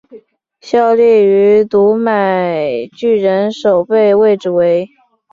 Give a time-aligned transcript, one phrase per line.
[0.61, 4.89] 效力于读卖巨人守备位置为。